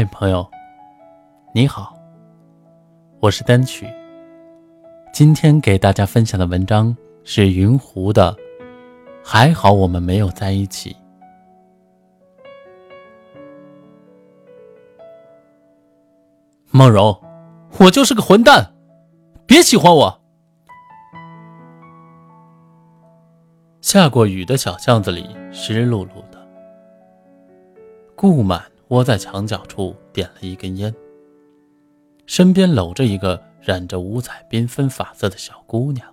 [0.00, 0.50] 嗨，朋友，
[1.52, 1.94] 你好，
[3.20, 3.86] 我是单曲。
[5.12, 8.34] 今天给大家分享的文章是云湖的，
[9.22, 10.96] 还好我们没有在一起。
[16.70, 17.22] 梦柔，
[17.78, 18.72] 我就是个混蛋，
[19.46, 20.20] 别喜欢我。
[23.82, 26.48] 下过雨的小巷子里湿漉漉的，
[28.16, 28.62] 顾满。
[28.90, 30.92] 窝在墙角处点了一根烟，
[32.26, 36.12] 身边搂着一个染着五彩缤纷发色的小姑娘。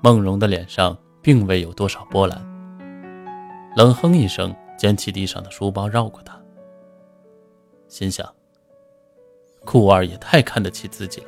[0.00, 2.40] 梦荣的脸上并未有多少波澜，
[3.76, 6.40] 冷哼一声，捡起地上的书包绕过她，
[7.88, 8.32] 心想：
[9.64, 11.26] 顾二也太看得起自己了。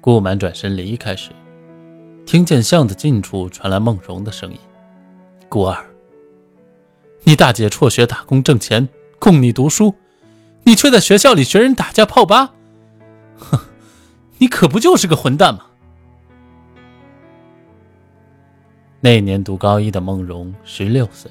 [0.00, 1.32] 顾满转身离开时，
[2.24, 4.58] 听见巷子近处传来梦荣的声音。
[5.54, 5.86] 顾二，
[7.22, 8.88] 你大姐辍学打工挣钱
[9.20, 9.94] 供你读书，
[10.64, 12.52] 你却在学校里学人打架泡吧？
[13.38, 13.60] 哼，
[14.38, 15.66] 你可不就是个混蛋吗？
[18.98, 21.30] 那年读高一的孟荣十六岁，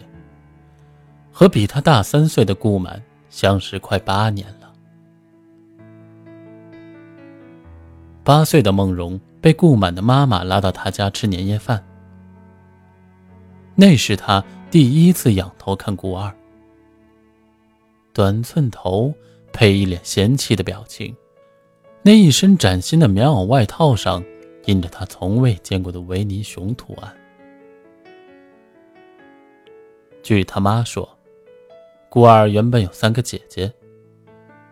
[1.30, 4.74] 和比他大三岁的顾满相识快八年了。
[8.24, 11.84] 八岁的孟荣被顾满的妈妈拉到他家吃年夜饭。
[13.76, 16.32] 那是他第一次仰头看顾二，
[18.14, 19.12] 短寸头
[19.52, 21.16] 配一脸嫌弃的表情，
[22.04, 24.24] 那一身崭新的棉袄外套上
[24.66, 27.12] 印着他从未见过的维尼熊图案。
[30.22, 31.10] 据他妈说，
[32.10, 33.74] 顾二原本有三个姐姐，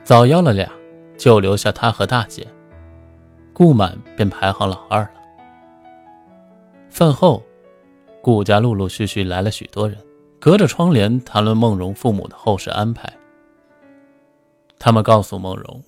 [0.04, 0.72] 早夭了俩，
[1.18, 2.46] 就留下他和大姐，
[3.52, 5.12] 顾满便排行老二了。
[6.92, 7.44] 饭后。
[8.22, 9.98] 顾家陆陆续续来了许多人，
[10.40, 13.12] 隔着窗帘谈论孟荣父母的后事安排。
[14.78, 15.84] 他们告诉孟荣，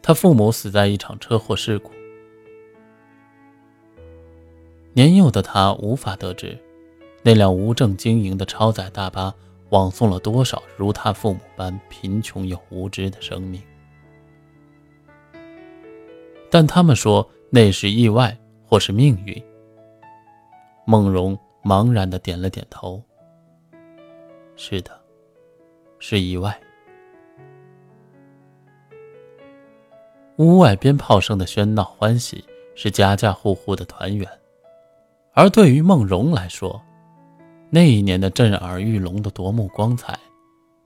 [0.00, 1.90] 他父母死在一场车祸事故。
[4.94, 6.58] 年幼的他无法得知，
[7.22, 9.32] 那辆无证经营的超载大巴
[9.68, 13.62] 枉送了多少如他父母般贫穷又无知的生命。
[16.50, 19.42] 但他们说那是意外，或是命运。
[20.90, 22.98] 孟荣茫然的点了点头。
[24.56, 24.98] 是的，
[25.98, 26.58] 是意外。
[30.36, 32.42] 屋外鞭炮声的喧闹欢喜，
[32.74, 34.26] 是家家户户的团圆；
[35.34, 36.80] 而对于孟荣来说，
[37.68, 40.18] 那一年的震耳欲聋的夺目光彩，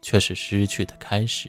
[0.00, 1.48] 却是失去的开始。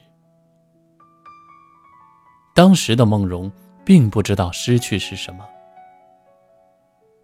[2.54, 3.50] 当时的孟荣
[3.84, 5.44] 并不知道失去是什么。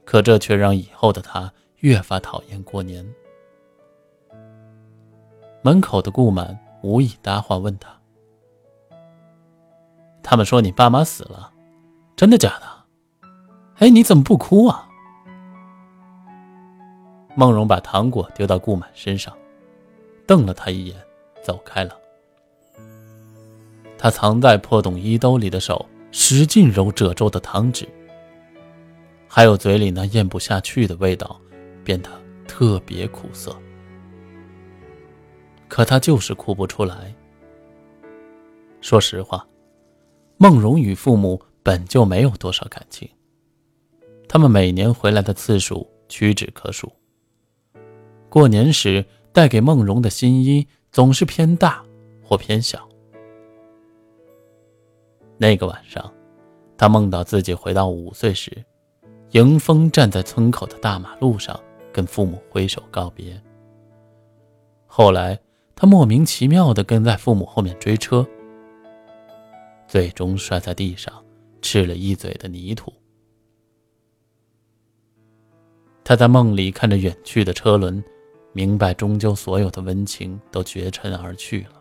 [0.04, 3.06] 可这却让以后的他越发讨厌过年。
[5.62, 7.90] 门口的顾满无意搭话，问他
[10.22, 11.52] ：“他们说你爸妈死了，
[12.16, 13.28] 真的假的？
[13.76, 14.88] 哎，你怎么不哭啊？”
[17.36, 19.36] 孟荣把糖果丢到顾满身上，
[20.26, 20.96] 瞪了他一眼，
[21.42, 21.96] 走开了。
[23.96, 27.86] 他藏在破洞衣兜里的手使劲揉褶皱的糖纸。
[29.32, 31.40] 还有嘴里那咽不下去的味道，
[31.84, 32.10] 变得
[32.48, 33.56] 特别苦涩。
[35.68, 37.14] 可他就是哭不出来。
[38.80, 39.46] 说实话，
[40.36, 43.08] 孟荣与父母本就没有多少感情，
[44.28, 46.92] 他们每年回来的次数屈指可数。
[48.28, 51.80] 过年时带给孟荣的新衣总是偏大
[52.20, 52.88] 或偏小。
[55.38, 56.12] 那个晚上，
[56.76, 58.50] 他梦到自己回到五岁时。
[59.32, 61.58] 迎风站在村口的大马路上，
[61.92, 63.40] 跟父母挥手告别。
[64.86, 65.38] 后来，
[65.76, 68.26] 他莫名其妙地跟在父母后面追车，
[69.86, 71.24] 最终摔在地上，
[71.62, 72.92] 吃了一嘴的泥土。
[76.02, 78.02] 他在梦里看着远去的车轮，
[78.52, 81.80] 明白终究所有的温情都绝尘而去了，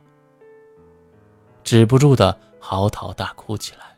[1.64, 3.98] 止不住的嚎啕大哭起来。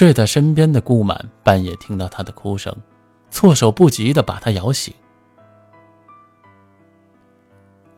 [0.00, 2.74] 睡在身边的顾满半夜听到他的哭声，
[3.30, 4.94] 措手不及地把他摇醒。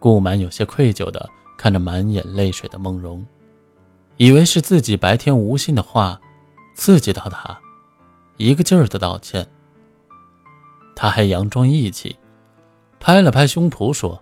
[0.01, 3.25] 顾满有些愧疚地看着满眼泪水的梦容，
[4.17, 6.21] 以为是自己白天无心的话
[6.75, 7.57] 刺激到他，
[8.37, 9.49] 一个劲儿的道歉。
[10.97, 12.17] 他还佯装义气，
[12.99, 14.21] 拍了拍胸脯说：“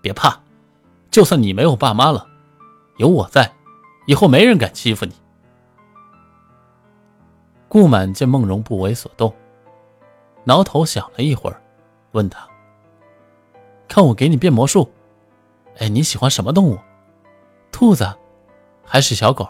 [0.00, 0.40] 别怕，
[1.10, 2.26] 就算你没有爸妈了，
[2.96, 3.52] 有我在，
[4.06, 5.12] 以后没人敢欺负你。”
[7.70, 9.32] 顾满见孟荣不为所动，
[10.42, 11.62] 挠头想了一会儿，
[12.10, 12.44] 问他
[13.86, 14.90] ：“看我给你变魔术？
[15.78, 16.76] 哎，你喜欢什么动物？
[17.70, 18.12] 兔子，
[18.84, 19.48] 还是小狗？”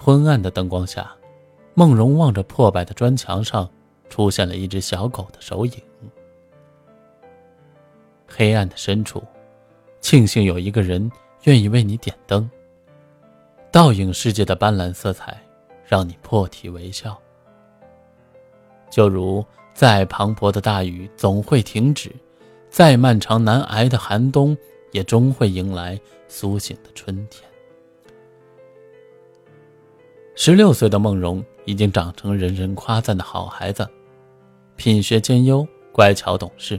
[0.00, 1.14] 昏暗的灯光下，
[1.74, 3.68] 孟荣望着破败的砖墙上，
[4.08, 5.74] 出现了一只小狗的手影。
[8.26, 9.22] 黑暗的深处，
[10.00, 11.12] 庆幸有一个人
[11.42, 12.50] 愿意为你点灯。
[13.70, 15.38] 倒影世界的斑斓色彩。
[15.86, 17.16] 让你破涕为笑，
[18.90, 22.10] 就如再磅礴的大雨总会停止，
[22.68, 24.56] 再漫长难挨的寒冬
[24.90, 25.98] 也终会迎来
[26.28, 27.48] 苏醒的春天。
[30.34, 33.88] 十六岁的孟荣已经长成人人夸赞的好孩子，
[34.76, 36.78] 品学兼优，乖巧懂事。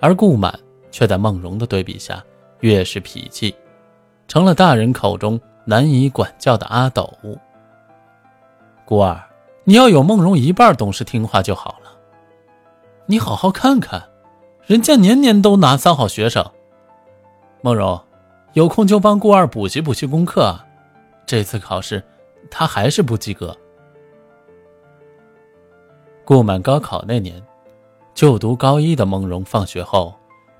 [0.00, 0.58] 而顾满
[0.90, 2.24] 却在孟荣的对比下
[2.60, 3.54] 越是脾气，
[4.28, 7.10] 成了大人口中难以管教的阿斗。
[8.90, 9.22] 孤儿，
[9.62, 11.96] 你要有梦荣一半懂事听话就好了。
[13.06, 14.02] 你好好看看，
[14.66, 16.44] 人家年年都拿三好学生。
[17.60, 18.02] 梦荣，
[18.54, 20.58] 有空就帮孤儿补习补习功课。
[21.24, 22.02] 这次考试，
[22.50, 23.56] 他还是不及格。
[26.24, 27.40] 顾满高考那年，
[28.12, 30.12] 就读高一的梦荣放学后，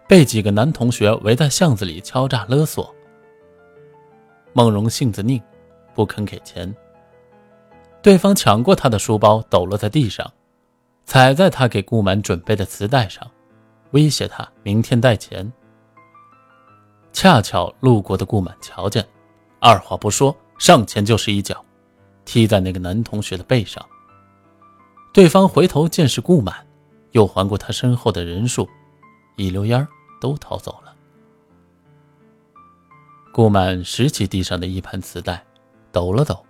[0.06, 2.94] 被几个男同学围在巷子里敲诈勒索。
[4.52, 5.42] 梦荣性子拧，
[5.94, 6.72] 不肯给钱。
[8.02, 10.32] 对方抢过他的书包，抖落在地上，
[11.04, 13.30] 踩在他给顾满准备的磁带上，
[13.90, 15.52] 威胁他明天带钱。
[17.12, 19.06] 恰巧路过的顾满瞧见，
[19.58, 21.62] 二话不说，上前就是一脚，
[22.24, 23.84] 踢在那个男同学的背上。
[25.12, 26.66] 对方回头见是顾满，
[27.10, 28.66] 又环顾他身后的人数，
[29.36, 29.86] 一溜烟
[30.20, 30.94] 都逃走了。
[33.32, 35.44] 顾满拾起地上的一盘磁带，
[35.92, 36.46] 抖了抖。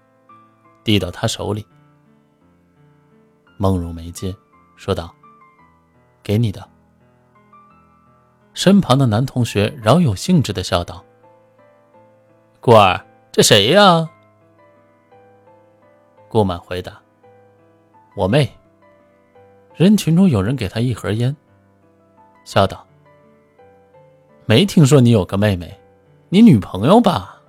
[0.91, 1.65] 递到他手里，
[3.57, 4.35] 孟茹没接，
[4.75, 5.15] 说道
[6.21, 6.69] ：“给你的。”
[8.55, 11.05] 身旁的男同学饶有兴致的笑道
[12.61, 14.11] ：“顾儿，这谁呀？”
[16.29, 17.01] 顾满回答
[18.17, 18.53] ：“我妹。”
[19.77, 21.37] 人群中有人给他一盒烟，
[22.45, 22.85] 笑道
[24.45, 25.73] ：“没听说你有个妹妹，
[26.31, 27.41] 你女朋友吧？”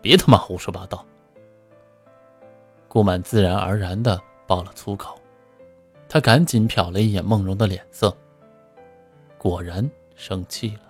[0.00, 1.04] 别他妈胡说八道！
[2.96, 5.20] 顾满自然而然的爆了粗口，
[6.08, 8.16] 他赶紧瞟了一眼梦荣的脸色，
[9.36, 10.80] 果然生气了。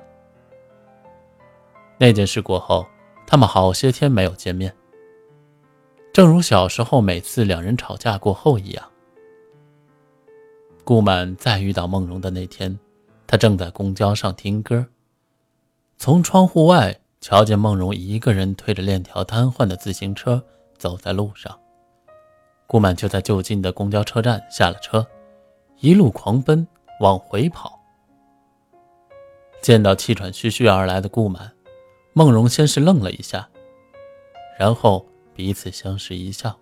[1.99, 2.87] 那件事过后，
[3.26, 4.73] 他们好些天没有见面，
[6.12, 8.88] 正如小时候每次两人吵架过后一样。
[10.85, 12.79] 顾满再遇到梦荣的那天，
[13.26, 14.87] 他正在公交上听歌，
[15.99, 16.97] 从窗户外。
[17.21, 20.40] 瞧见孟荣一个人推着链条瘫痪的自行车
[20.78, 21.59] 走在路上，
[22.66, 25.06] 顾满就在就近的公交车站下了车，
[25.78, 26.66] 一路狂奔
[27.00, 27.78] 往回跑。
[29.62, 31.52] 见到气喘吁吁而来的顾满，
[32.12, 33.49] 孟荣先是愣了一下，
[34.58, 35.04] 然后
[35.35, 36.56] 彼此相视一笑。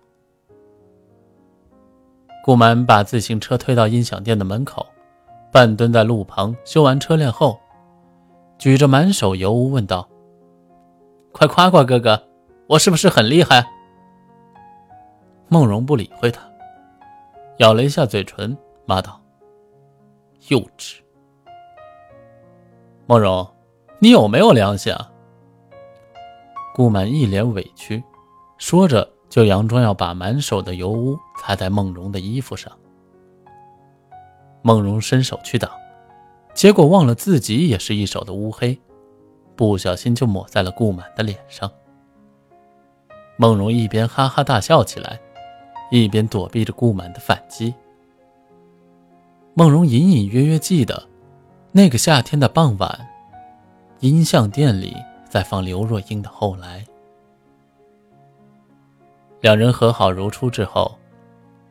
[2.43, 4.85] 顾满把自行车推到音响店的门口，
[5.51, 7.59] 半蹲在路旁修完车链后，
[8.59, 10.07] 举着满手油污问道。
[11.31, 12.23] 快夸夸哥哥，
[12.67, 13.65] 我是不是很厉害？
[15.55, 16.41] 孟荣不理会他，
[17.59, 19.21] 咬了一下嘴唇，骂道
[20.51, 20.97] ：“幼稚！”
[23.07, 23.49] 孟荣，
[23.99, 25.09] 你有没有良心啊？
[26.73, 28.03] 顾满一脸委屈，
[28.57, 32.69] 说着就佯装要把满手的油污擦在孟荣的衣服上。
[34.61, 35.71] 孟荣伸手去挡，
[36.53, 38.77] 结果忘了自己也是一手的乌黑。
[39.55, 41.71] 不小心就抹在了顾满的脸上。
[43.37, 45.17] 孟荣一边哈哈大笑起来，
[46.03, 47.73] 一边躲避着顾满的反击。
[49.53, 51.07] 孟荣隐隐约约记得，
[51.71, 53.07] 那个夏天的傍晚，
[53.99, 54.95] 音像店里
[55.29, 56.81] 在放刘若英的《后来》。
[59.41, 60.97] 两人和好如初之后，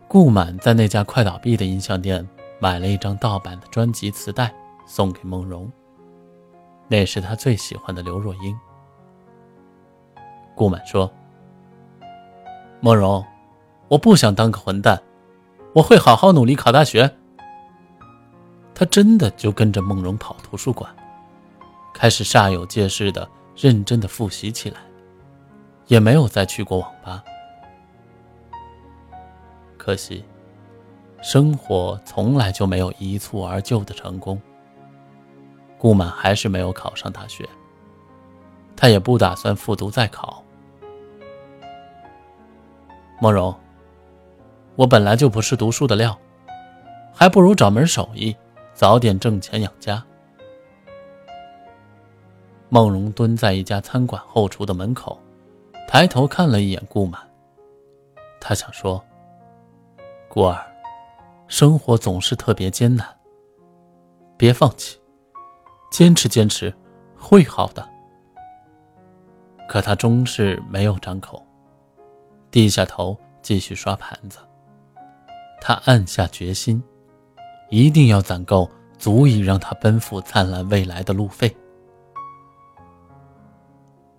[0.07, 2.27] 顾满在那家快倒闭的音像店
[2.59, 4.55] 买了一张盗版的专辑磁带，
[4.87, 5.71] 送给孟荣。
[6.87, 8.57] 那是他最喜欢的刘若英。
[10.55, 11.11] 顾满说
[12.81, 13.25] ：“梦荣，
[13.95, 15.01] 我不想当个混蛋，
[15.73, 17.09] 我会好好努力考大学。”
[18.75, 20.93] 他真的就跟着梦荣跑图书馆，
[21.93, 24.79] 开始煞有介事的认真的复习起来，
[25.87, 27.23] 也没有再去过网吧。
[29.79, 30.25] 可惜，
[31.23, 34.41] 生活从来就没有一蹴而就的成功。
[35.79, 37.49] 顾满还是没有考上大学，
[38.75, 40.43] 他也不打算复读再考。
[43.21, 43.55] 梦荣，
[44.77, 46.19] 我本来就不是读书的料，
[47.13, 48.37] 还不如找门手艺，
[48.73, 50.05] 早点挣钱养家。
[52.69, 55.17] 梦荣蹲在一家餐馆后厨的门口，
[55.87, 57.21] 抬头看了一眼顾满，
[58.41, 59.03] 他想说。
[60.29, 60.67] 顾儿，
[61.47, 63.07] 生活总是特别艰难，
[64.37, 64.99] 别放弃，
[65.93, 66.75] 坚持坚持，
[67.17, 67.89] 会好的。
[69.69, 71.47] 可他终是没有张口，
[72.51, 74.39] 低下头继续刷盘子。
[75.61, 76.83] 他暗下决心，
[77.71, 81.55] 一定要攒够足以让他奔赴灿烂未来的路费。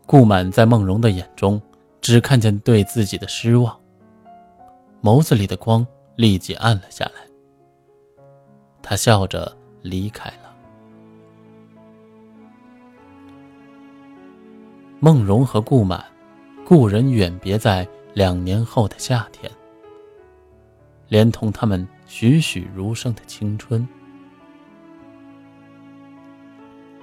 [0.06, 1.62] 顾满在梦荣的眼中，
[2.02, 3.80] 只看见对自己的失望，
[5.02, 5.86] 眸子里的光。
[6.18, 7.28] 立即暗了下来。
[8.82, 10.56] 他笑着离开了。
[15.02, 16.02] 孟荣和顾满，
[16.66, 19.52] 故人远别在两年后的夏天，
[21.08, 23.88] 连同他们栩栩如生的青春。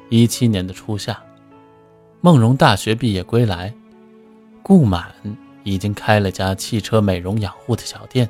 [0.08, 1.22] 一七年的初夏，
[2.20, 3.72] 孟荣大学毕业归来，
[4.62, 5.12] 顾满
[5.64, 8.28] 已经开了家汽车美容养护的小店。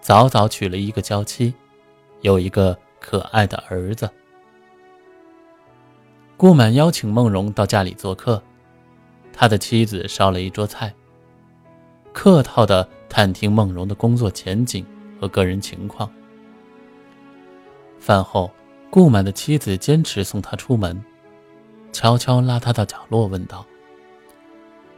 [0.00, 1.54] 早早娶了一个娇妻，
[2.22, 4.10] 有一个可爱的儿子。
[6.36, 8.42] 顾满邀请孟荣到家里做客，
[9.32, 10.92] 他的妻子烧了一桌菜，
[12.12, 14.86] 客套的探听孟荣的工作前景
[15.20, 16.10] 和个人情况。
[18.00, 18.50] 饭后，
[18.88, 20.98] 顾满的妻子坚持送他出门，
[21.92, 23.66] 悄悄拉他到角落，问道：“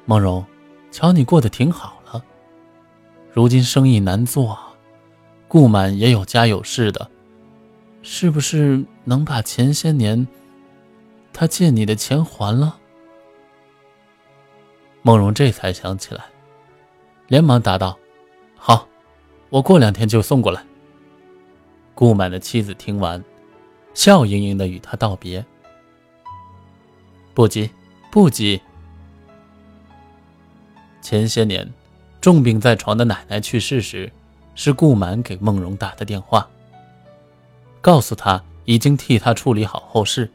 [0.06, 0.46] 孟荣，
[0.92, 2.24] 瞧你过得挺好了，
[3.32, 4.72] 如今生意难做啊。”
[5.48, 7.10] 顾满也有家有室的，
[8.02, 10.24] 是不是能把前些年
[11.32, 12.78] 他借你的钱还了？
[15.02, 16.24] 孟荣这才想起来，
[17.26, 17.98] 连忙答道：“，
[19.54, 20.64] 我过两天就送过来。”
[21.94, 23.22] 顾满的妻子听完，
[23.94, 25.44] 笑盈盈的与他道别
[27.32, 27.70] ：“不急，
[28.10, 28.60] 不急。
[31.00, 31.72] 前些年
[32.20, 34.10] 重病在床的奶奶去世时。”
[34.56, 36.48] 是顾满给孟荣打的电话，
[37.80, 40.30] 告诉他已经替他处理好后事，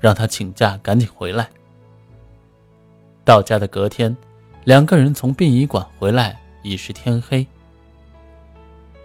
[0.00, 1.46] 让他请假赶紧回来。
[3.22, 4.16] 到家的隔天，
[4.64, 7.46] 两个人从殡仪馆回来已是天黑。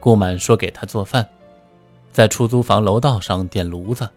[0.06, 1.28] 顾满说给他做饭，
[2.12, 4.08] 在出租房楼道上点炉子，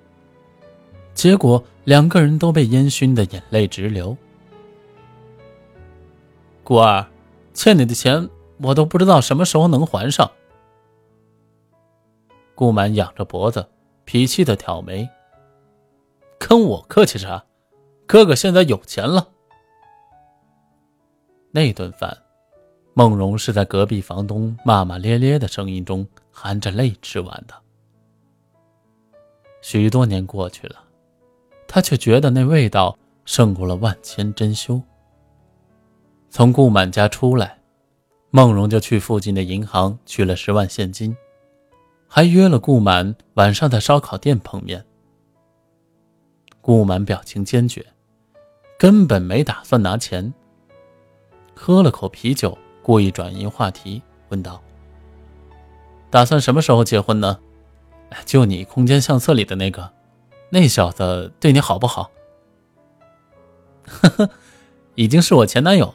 [1.14, 4.14] 结果两个人都被烟熏的眼泪直流。
[6.62, 7.06] 顾二，
[7.54, 8.28] 欠你的钱。
[8.60, 10.30] 我都不知道什么时候能还上。
[12.54, 13.66] 顾满仰着脖子，
[14.04, 15.08] 脾气的挑眉。
[16.38, 17.42] 跟我客气啥？
[18.06, 19.28] 哥哥现在有钱了。
[21.50, 22.18] 那顿饭，
[22.98, 27.54] 孟荣是在隔壁房东骂骂咧咧的声音中含着泪吃完的。
[29.62, 30.82] 许多年过去了，
[31.68, 34.82] 他却觉得那味道胜过了万千珍馐。
[36.28, 37.56] 从顾满家出来。
[38.30, 41.16] 孟荣就去附近的银行取了十万现金，
[42.08, 44.84] 还约了顾满晚上在烧烤店碰面。
[46.60, 47.86] 顾满表情坚决，
[48.76, 50.34] 根本没打算拿钱。
[51.54, 54.62] 喝了口啤酒，故意转移话题，问道
[56.08, 57.38] ：“打算什么时候结婚呢？
[58.24, 59.92] 就你空间相册里的那个，
[60.48, 62.10] 那小子对你好不好
[63.84, 64.30] ？”“呵呵，
[64.94, 65.92] 已经是我前男友，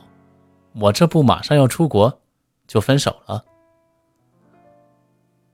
[0.74, 2.20] 我这不马上要出国。”
[2.68, 3.44] 就分手了。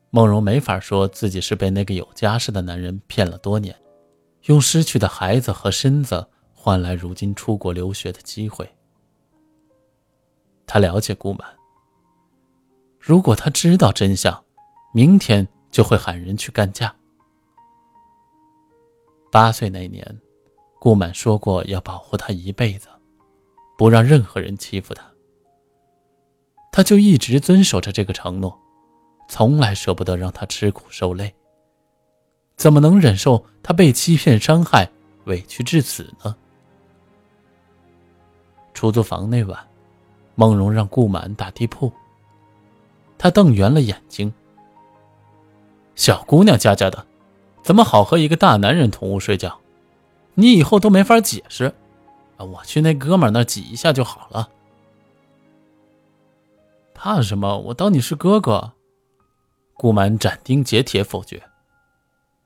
[0.09, 3.73] 梦荣没法说自己是被那个有家室的男人骗了多年，
[4.47, 8.69] 用失去的孩子和身子换来如今出国留学的机会。
[10.71, 11.49] 他了解顾满，
[12.99, 14.45] 如果他知道真相，
[14.93, 16.95] 明天就会喊人去干架。
[19.31, 20.21] 八岁那年，
[20.79, 22.87] 顾满说过要保护他一辈子，
[23.79, 25.03] 不让任何人欺负他。
[26.71, 28.55] 他就一直遵守着这个承诺，
[29.27, 31.33] 从来舍不得让他吃苦受累。
[32.57, 34.87] 怎么能忍受他被欺骗、伤害、
[35.25, 36.35] 委屈至此呢？
[38.75, 39.67] 出租房那晚，
[40.39, 41.91] 梦荣让顾满打地铺。
[43.17, 44.33] 他瞪圆了眼睛
[45.95, 47.05] ：“小姑娘家家的，
[47.61, 49.59] 怎么好和一个大男人同屋睡觉？
[50.35, 51.75] 你以后都没法解释。
[52.37, 54.49] 我去那哥们那挤一下就好了。
[56.93, 57.57] 怕什么？
[57.57, 58.71] 我当你是哥哥。”
[59.75, 61.43] 顾满斩钉截铁否决：“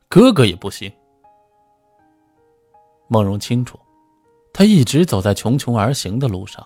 [0.10, 0.92] 哥哥也不行。”
[3.08, 3.80] 梦荣清楚，
[4.52, 6.66] 他一直走在穷穷而行的路上。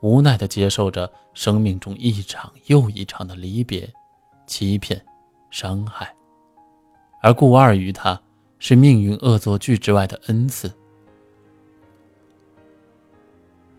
[0.00, 3.90] 无奈的接受着生命中一场又一场的离别、
[4.46, 5.02] 欺骗、
[5.50, 6.14] 伤害，
[7.22, 8.20] 而顾二于他
[8.58, 10.70] 是命运恶作剧之外的恩赐。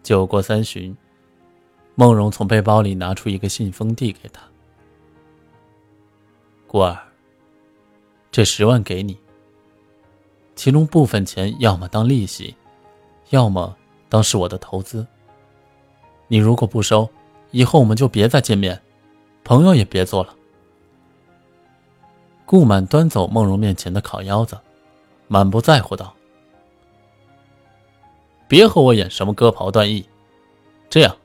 [0.02, 0.96] 酒过三巡，
[1.96, 4.42] 孟荣从背包里拿出一个信封递给他
[6.66, 6.98] ：“顾二，
[8.32, 9.18] 这十万给你，
[10.56, 12.56] 其中部分钱要么当利息，
[13.30, 13.76] 要么
[14.10, 15.06] 当是我的投资。”
[16.28, 17.10] 你如果不收，
[17.52, 18.82] 以后我们就别再见面，
[19.44, 20.34] 朋友也别做了。
[22.46, 24.58] 顾满端走梦荣面前的烤腰子，
[25.28, 26.14] 满不在乎道
[28.48, 30.08] ：“别和我演什么割袍断义，
[30.90, 31.16] 这样，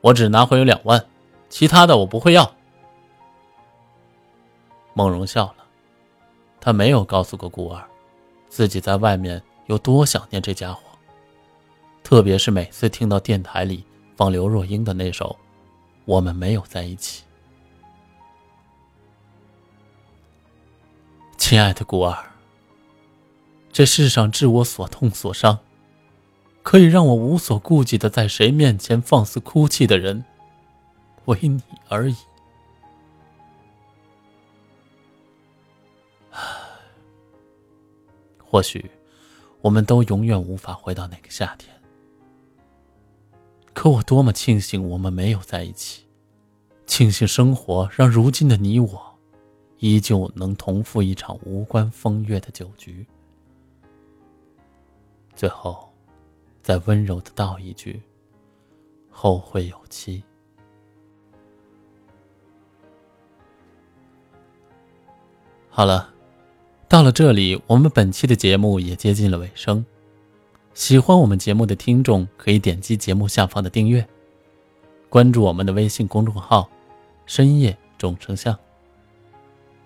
[0.00, 1.02] 我只拿回有两万，
[1.48, 2.54] 其他的我不会要。”
[4.94, 5.64] 梦荣笑了，
[6.60, 7.82] 他没有告诉过顾二，
[8.48, 10.82] 自己在外面有多想念这家伙，
[12.02, 13.84] 特别是每次听到电台里。
[14.16, 15.38] 放刘若英的那首
[16.04, 17.22] 《我们没有在一起》，
[21.36, 22.16] 亲爱的孤儿，
[23.72, 25.58] 这世上致我所痛所伤，
[26.62, 30.24] 可以让我无所顾忌的在谁面前放肆哭泣的人，
[31.24, 32.16] 唯你而已。
[38.38, 38.90] 或许，
[39.62, 41.74] 我们都永远无法回到那个夏天。
[43.82, 46.04] 可我多么庆幸我们没有在一起，
[46.86, 49.18] 庆幸生活让如今的你我，
[49.78, 53.04] 依旧能同赴一场无关风月的酒局。
[55.34, 55.92] 最后，
[56.62, 58.00] 再温柔的道一句：
[59.10, 60.22] 后会有期。
[65.68, 66.08] 好了，
[66.88, 69.84] 到了这里，我们本期的节目也接近了尾声。
[70.74, 74.06] 喜欢我们节目的听众可以点击节目下方的订阅，
[75.10, 76.68] 关注我们的微信公众号
[77.26, 78.58] “深夜众生相”，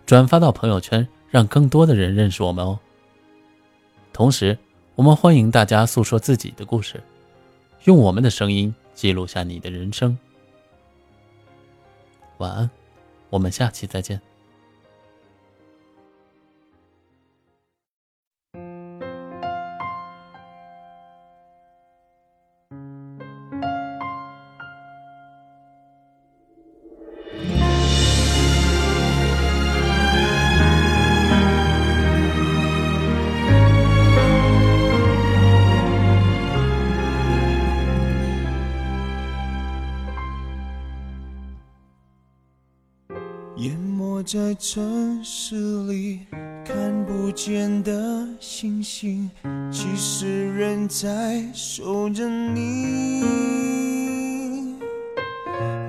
[0.07, 2.79] 转发到朋友圈，让更多的人认识我们哦。
[4.13, 4.57] 同时，
[4.95, 7.03] 我们欢迎大家诉说自己的故事，
[7.85, 10.17] 用我们的声音记录下你的人生。
[12.39, 12.71] 晚安，
[13.29, 14.21] 我们下期再见。
[43.57, 46.27] 淹没在城市里
[46.63, 49.31] 看不见的星星，
[49.73, 53.23] 其实人在守着你。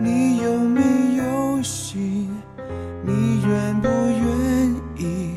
[0.01, 0.81] 你有没
[1.17, 2.29] 有心？
[3.05, 5.35] 你愿不愿意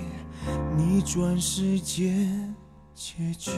[0.76, 2.54] 逆转时间
[2.94, 3.50] 结局？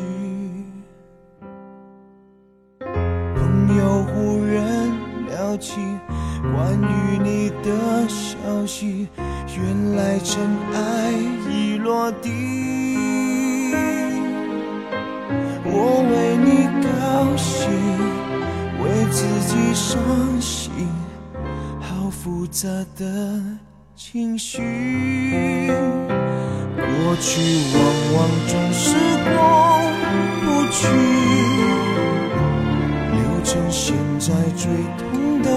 [2.80, 4.90] 朋友忽然
[5.28, 5.74] 聊起
[6.50, 9.08] 关于你的消息。
[9.54, 10.40] 原来尘
[10.74, 11.12] 埃
[11.48, 12.30] 已落地，
[15.64, 17.68] 我为你高兴，
[18.82, 20.00] 为自己伤
[20.40, 20.72] 心，
[21.80, 23.04] 好复杂的
[23.94, 25.70] 情绪。
[26.74, 27.30] 过去
[27.74, 27.78] 往
[28.16, 28.96] 往总是
[29.36, 29.38] 过
[30.40, 30.80] 不去，
[33.12, 34.66] 留成现在最
[34.98, 35.48] 痛的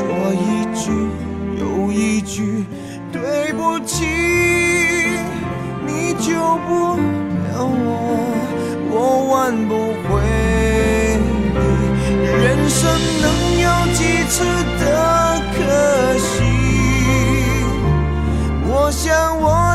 [0.00, 0.90] 说一句
[1.60, 2.64] 又一句
[3.12, 4.06] 对不起，
[5.86, 6.32] 你救
[6.66, 7.86] 不了我，
[8.90, 8.94] 我
[9.30, 10.08] 挽不回。
[12.16, 12.80] 人生
[13.20, 13.24] 能
[13.60, 14.42] 有几次
[14.80, 14.82] 的
[15.52, 15.58] 可
[16.16, 16.32] 惜？
[18.72, 19.69] 我想我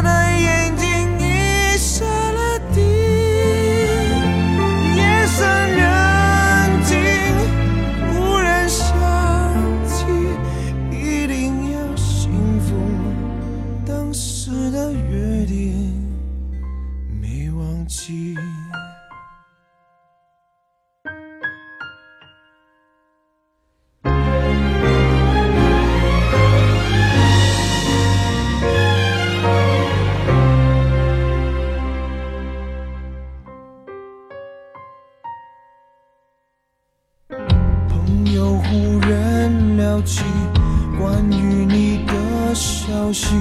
[43.06, 43.36] 消息，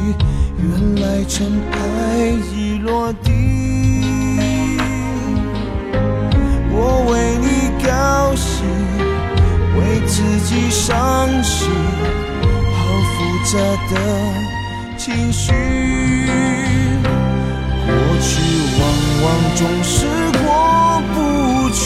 [0.59, 1.79] 原来尘埃
[2.53, 3.31] 已落地。
[6.71, 7.47] 我为你
[7.83, 8.63] 高兴，
[9.79, 10.93] 为自己伤
[11.43, 11.71] 心，
[12.75, 12.79] 好
[13.15, 13.57] 复杂
[13.89, 13.95] 的
[14.99, 15.53] 情绪。
[17.87, 18.31] 过去
[18.79, 18.83] 往
[19.23, 20.05] 往总是
[20.45, 20.47] 过
[21.15, 21.17] 不
[21.71, 21.81] 去，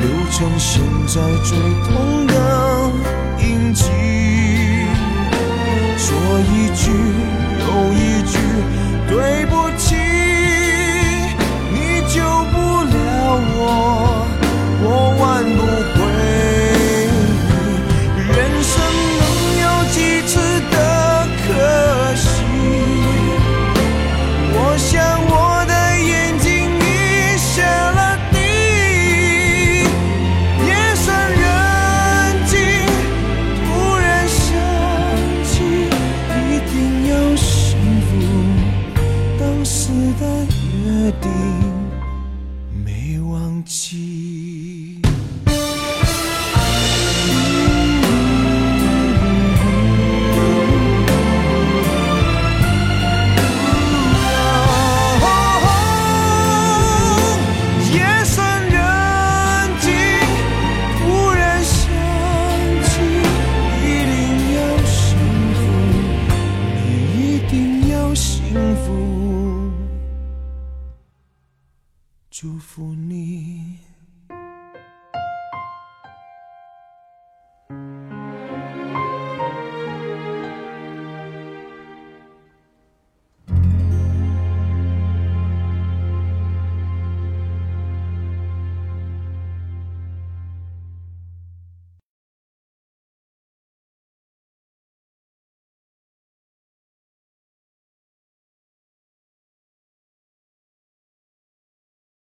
[0.00, 1.58] 留成现在最
[1.88, 1.90] 痛
[2.28, 2.32] 的
[3.40, 3.90] 印记。
[6.42, 6.90] 一句
[7.60, 8.19] 又一